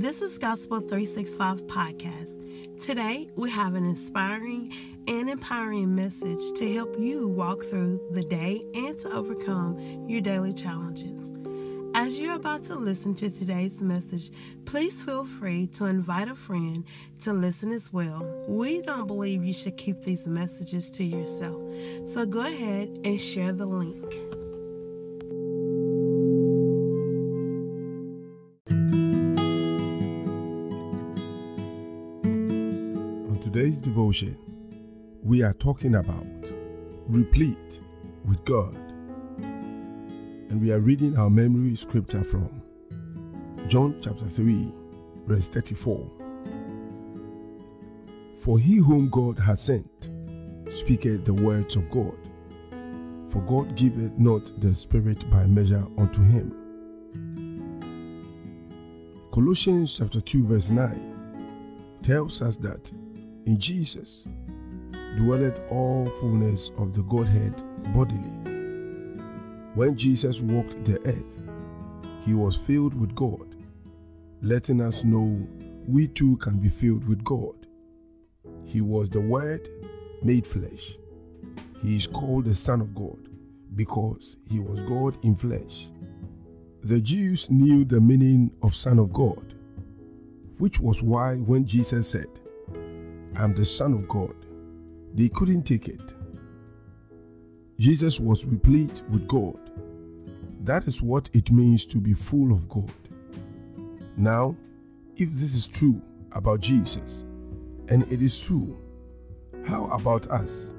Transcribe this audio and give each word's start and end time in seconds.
This 0.00 0.22
is 0.22 0.38
Gospel 0.38 0.80
365 0.80 1.66
Podcast. 1.66 2.80
Today, 2.82 3.28
we 3.36 3.50
have 3.50 3.74
an 3.74 3.84
inspiring 3.84 4.72
and 5.06 5.28
empowering 5.28 5.94
message 5.94 6.40
to 6.56 6.72
help 6.72 6.98
you 6.98 7.28
walk 7.28 7.62
through 7.66 8.00
the 8.12 8.22
day 8.22 8.64
and 8.74 8.98
to 9.00 9.12
overcome 9.12 10.08
your 10.08 10.22
daily 10.22 10.54
challenges. 10.54 11.34
As 11.94 12.18
you're 12.18 12.36
about 12.36 12.64
to 12.64 12.76
listen 12.76 13.14
to 13.16 13.28
today's 13.28 13.82
message, 13.82 14.30
please 14.64 15.02
feel 15.02 15.26
free 15.26 15.66
to 15.74 15.84
invite 15.84 16.28
a 16.28 16.34
friend 16.34 16.82
to 17.20 17.34
listen 17.34 17.70
as 17.70 17.92
well. 17.92 18.24
We 18.48 18.80
don't 18.80 19.06
believe 19.06 19.44
you 19.44 19.52
should 19.52 19.76
keep 19.76 20.02
these 20.02 20.26
messages 20.26 20.90
to 20.92 21.04
yourself, 21.04 21.60
so 22.06 22.24
go 22.24 22.40
ahead 22.40 22.88
and 23.04 23.20
share 23.20 23.52
the 23.52 23.66
link. 23.66 24.29
Today's 33.52 33.80
devotion, 33.80 34.38
we 35.24 35.42
are 35.42 35.52
talking 35.52 35.96
about 35.96 36.52
replete 37.08 37.80
with 38.24 38.44
God. 38.44 38.76
And 39.38 40.60
we 40.60 40.70
are 40.70 40.78
reading 40.78 41.18
our 41.18 41.28
memory 41.28 41.74
scripture 41.74 42.22
from 42.22 42.62
John 43.66 43.96
chapter 44.00 44.26
3, 44.26 44.72
verse 45.26 45.48
34. 45.48 46.08
For 48.36 48.60
he 48.60 48.76
whom 48.76 49.08
God 49.10 49.36
hath 49.40 49.58
sent 49.58 50.10
speaketh 50.68 51.24
the 51.24 51.34
words 51.34 51.74
of 51.74 51.90
God, 51.90 52.16
for 53.26 53.40
God 53.40 53.74
giveth 53.74 54.16
not 54.16 54.52
the 54.60 54.72
Spirit 54.72 55.28
by 55.28 55.44
measure 55.46 55.84
unto 55.98 56.22
him. 56.22 56.54
Colossians 59.32 59.98
chapter 59.98 60.20
2, 60.20 60.46
verse 60.46 60.70
9 60.70 61.98
tells 62.02 62.42
us 62.42 62.56
that 62.58 62.92
in 63.50 63.58
Jesus 63.58 64.28
dwelleth 65.16 65.60
all 65.72 66.08
fullness 66.20 66.70
of 66.78 66.92
the 66.94 67.02
Godhead 67.02 67.52
bodily. 67.92 68.30
When 69.74 69.96
Jesus 69.96 70.40
walked 70.40 70.84
the 70.84 71.00
earth, 71.04 71.40
he 72.24 72.32
was 72.32 72.56
filled 72.56 72.94
with 72.94 73.12
God, 73.16 73.56
letting 74.40 74.80
us 74.80 75.02
know 75.02 75.44
we 75.84 76.06
too 76.06 76.36
can 76.36 76.60
be 76.60 76.68
filled 76.68 77.08
with 77.08 77.24
God. 77.24 77.66
He 78.64 78.80
was 78.80 79.10
the 79.10 79.20
Word 79.20 79.68
made 80.22 80.46
flesh. 80.46 80.96
He 81.82 81.96
is 81.96 82.06
called 82.06 82.44
the 82.44 82.54
Son 82.54 82.80
of 82.80 82.94
God 82.94 83.18
because 83.74 84.36
he 84.48 84.60
was 84.60 84.80
God 84.82 85.18
in 85.24 85.34
flesh. 85.34 85.88
The 86.84 87.00
Jews 87.00 87.50
knew 87.50 87.84
the 87.84 88.00
meaning 88.00 88.54
of 88.62 88.76
Son 88.76 89.00
of 89.00 89.12
God, 89.12 89.54
which 90.58 90.78
was 90.78 91.02
why 91.02 91.34
when 91.34 91.66
Jesus 91.66 92.08
said, 92.08 92.39
I'm 93.36 93.54
the 93.54 93.64
Son 93.64 93.92
of 93.92 94.08
God. 94.08 94.34
They 95.14 95.28
couldn't 95.28 95.62
take 95.62 95.88
it. 95.88 96.14
Jesus 97.78 98.20
was 98.20 98.44
replete 98.44 99.02
with 99.08 99.26
God. 99.26 99.58
That 100.64 100.86
is 100.86 101.02
what 101.02 101.30
it 101.32 101.50
means 101.50 101.86
to 101.86 101.98
be 101.98 102.12
full 102.12 102.52
of 102.52 102.68
God. 102.68 102.92
Now, 104.16 104.56
if 105.16 105.30
this 105.30 105.54
is 105.54 105.68
true 105.68 106.02
about 106.32 106.60
Jesus, 106.60 107.24
and 107.88 108.02
it 108.12 108.20
is 108.22 108.40
true, 108.40 108.78
how 109.66 109.86
about 109.86 110.26
us 110.28 110.74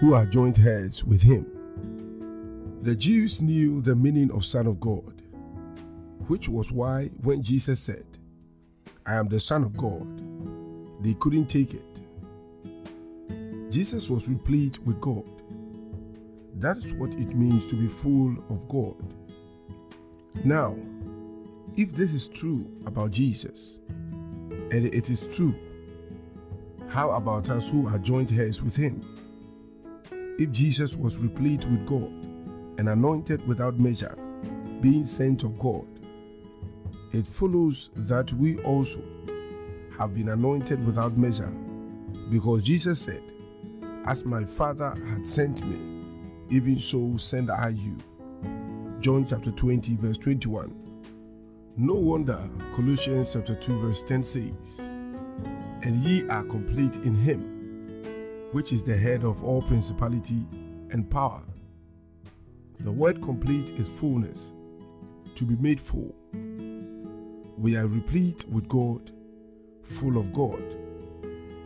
who 0.00 0.14
are 0.14 0.26
joint 0.26 0.58
heirs 0.58 1.04
with 1.04 1.22
him? 1.22 1.46
The 2.82 2.96
Jews 2.96 3.40
knew 3.42 3.80
the 3.82 3.94
meaning 3.94 4.30
of 4.32 4.44
Son 4.44 4.66
of 4.66 4.80
God, 4.80 5.22
which 6.26 6.48
was 6.48 6.72
why 6.72 7.10
when 7.22 7.42
Jesus 7.42 7.80
said, 7.80 8.04
I 9.06 9.14
am 9.14 9.28
the 9.28 9.40
Son 9.40 9.62
of 9.62 9.76
God, 9.76 10.06
they 11.00 11.14
couldn't 11.14 11.46
take 11.46 11.74
it. 11.74 12.00
Jesus 13.70 14.10
was 14.10 14.28
replete 14.28 14.78
with 14.84 15.00
God. 15.00 15.24
That 16.56 16.76
is 16.76 16.92
what 16.94 17.14
it 17.14 17.34
means 17.34 17.66
to 17.66 17.76
be 17.76 17.86
full 17.86 18.36
of 18.50 18.68
God. 18.68 18.96
Now, 20.44 20.76
if 21.76 21.94
this 21.94 22.12
is 22.12 22.28
true 22.28 22.70
about 22.84 23.12
Jesus, 23.12 23.80
and 23.90 24.86
it 24.86 25.08
is 25.08 25.36
true, 25.36 25.54
how 26.88 27.10
about 27.12 27.48
us 27.50 27.70
who 27.70 27.86
are 27.88 27.98
joint 27.98 28.32
heirs 28.32 28.62
with 28.62 28.76
him? 28.76 29.02
If 30.38 30.50
Jesus 30.50 30.96
was 30.96 31.18
replete 31.18 31.64
with 31.66 31.86
God 31.86 32.10
and 32.78 32.88
anointed 32.88 33.46
without 33.46 33.78
measure, 33.78 34.16
being 34.80 35.04
sent 35.04 35.44
of 35.44 35.58
God, 35.58 35.86
it 37.12 37.26
follows 37.26 37.90
that 37.96 38.32
we 38.34 38.58
also 38.60 39.02
have 40.00 40.14
been 40.14 40.30
anointed 40.30 40.84
without 40.86 41.18
measure 41.18 41.52
because 42.30 42.64
Jesus 42.64 43.02
said, 43.02 43.22
as 44.06 44.24
my 44.24 44.44
Father 44.44 44.94
had 45.10 45.26
sent 45.26 45.62
me, 45.66 45.76
even 46.48 46.78
so 46.78 47.16
send 47.16 47.50
I 47.50 47.68
you. 47.68 47.96
John 48.98 49.26
chapter 49.26 49.50
20, 49.50 49.96
verse 49.96 50.16
21. 50.18 50.74
No 51.76 51.94
wonder 51.94 52.40
Colossians 52.74 53.34
chapter 53.34 53.54
2, 53.54 53.78
verse 53.78 54.02
10 54.02 54.24
says, 54.24 54.78
And 55.82 55.96
ye 55.96 56.26
are 56.28 56.44
complete 56.44 56.96
in 56.98 57.14
him, 57.14 58.48
which 58.52 58.72
is 58.72 58.82
the 58.82 58.96
head 58.96 59.22
of 59.22 59.44
all 59.44 59.60
principality 59.60 60.46
and 60.90 61.10
power. 61.10 61.42
The 62.80 62.90
word 62.90 63.20
complete 63.20 63.72
is 63.72 63.88
fullness, 63.90 64.54
to 65.34 65.44
be 65.44 65.56
made 65.56 65.80
full. 65.80 66.14
We 67.58 67.76
are 67.76 67.86
replete 67.86 68.46
with 68.48 68.66
God, 68.66 69.12
full 69.90 70.16
of 70.18 70.32
God, 70.32 70.62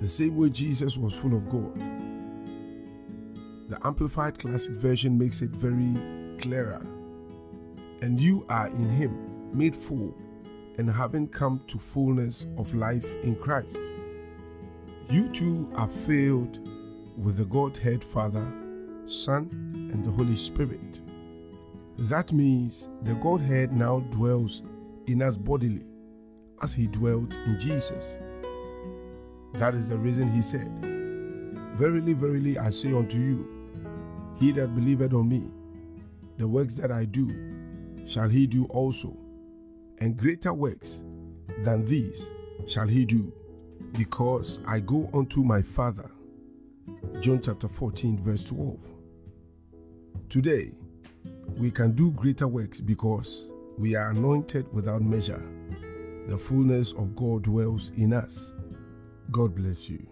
the 0.00 0.08
same 0.08 0.36
way 0.36 0.50
Jesus 0.50 0.98
was 0.98 1.14
full 1.14 1.36
of 1.36 1.48
God. 1.48 1.74
The 3.68 3.78
Amplified 3.86 4.38
Classic 4.38 4.74
Version 4.74 5.18
makes 5.18 5.42
it 5.42 5.50
very 5.50 6.38
clearer. 6.38 6.80
And 8.00 8.20
you 8.20 8.46
are 8.48 8.68
in 8.68 8.88
Him, 8.88 9.56
made 9.56 9.74
full, 9.74 10.16
and 10.78 10.90
having 10.90 11.28
come 11.28 11.60
to 11.66 11.78
fullness 11.78 12.46
of 12.56 12.74
life 12.74 13.16
in 13.22 13.34
Christ. 13.36 13.80
You 15.10 15.28
too 15.28 15.70
are 15.74 15.88
filled 15.88 16.60
with 17.16 17.36
the 17.38 17.44
Godhead 17.46 18.04
Father, 18.04 18.46
Son, 19.04 19.48
and 19.92 20.04
the 20.04 20.10
Holy 20.10 20.36
Spirit. 20.36 21.02
That 21.98 22.32
means 22.32 22.88
the 23.02 23.14
Godhead 23.16 23.72
now 23.72 24.00
dwells 24.10 24.62
in 25.06 25.22
us 25.22 25.36
bodily, 25.36 25.86
as 26.62 26.74
He 26.74 26.86
dwelt 26.86 27.36
in 27.46 27.58
Jesus. 27.58 28.18
That 29.54 29.74
is 29.74 29.88
the 29.88 29.96
reason 29.96 30.28
He 30.28 30.42
said, 30.42 30.68
Verily, 31.74 32.12
verily, 32.12 32.58
I 32.58 32.70
say 32.70 32.92
unto 32.92 33.18
you, 33.18 33.58
he 34.38 34.52
that 34.52 34.74
believeth 34.74 35.14
on 35.14 35.28
me, 35.28 35.50
the 36.36 36.46
works 36.46 36.74
that 36.74 36.92
I 36.92 37.04
do, 37.04 38.04
shall 38.06 38.28
he 38.28 38.46
do 38.46 38.66
also, 38.66 39.16
and 40.00 40.16
greater 40.16 40.54
works 40.54 41.04
than 41.64 41.84
these 41.86 42.30
shall 42.66 42.86
he 42.86 43.04
do, 43.04 43.32
because 43.96 44.62
I 44.66 44.80
go 44.80 45.08
unto 45.12 45.42
my 45.42 45.62
Father. 45.62 46.08
John 47.20 47.40
chapter 47.42 47.68
14, 47.68 48.18
verse 48.18 48.50
12. 48.50 48.92
Today, 50.28 50.72
we 51.56 51.70
can 51.70 51.92
do 51.92 52.12
greater 52.12 52.46
works 52.46 52.80
because 52.80 53.52
we 53.76 53.94
are 53.94 54.10
anointed 54.10 54.66
without 54.72 55.02
measure. 55.02 55.42
The 56.28 56.36
fullness 56.36 56.92
of 56.92 57.16
God 57.16 57.44
dwells 57.44 57.88
in 57.96 58.12
us. 58.12 58.52
God 59.30 59.54
bless 59.54 59.88
you. 59.88 60.06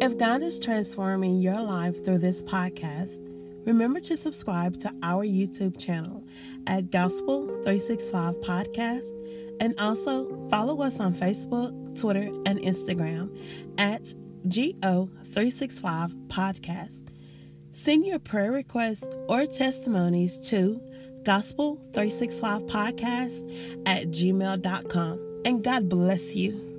If 0.00 0.18
God 0.18 0.42
is 0.42 0.58
transforming 0.58 1.38
your 1.38 1.60
life 1.60 2.04
through 2.04 2.18
this 2.18 2.42
podcast, 2.42 3.20
remember 3.64 4.00
to 4.00 4.16
subscribe 4.16 4.80
to 4.80 4.92
our 5.04 5.24
YouTube 5.24 5.78
channel 5.78 6.24
at 6.66 6.90
Gospel 6.90 7.46
365 7.62 8.34
Podcast 8.40 9.06
and 9.60 9.78
also 9.78 10.48
follow 10.50 10.82
us 10.82 10.98
on 10.98 11.14
Facebook, 11.14 11.96
Twitter, 11.96 12.32
and 12.46 12.58
Instagram 12.58 13.30
at 13.78 14.02
GO365 14.48 16.26
Podcast. 16.26 17.11
Send 17.72 18.06
your 18.06 18.18
prayer 18.18 18.52
requests 18.52 19.08
or 19.28 19.46
testimonies 19.46 20.36
to 20.50 20.80
Gospel365 21.22 22.68
Podcast 22.68 23.82
at 23.86 24.08
gmail.com. 24.08 25.42
And 25.44 25.64
God 25.64 25.88
bless 25.88 26.34
you. 26.34 26.71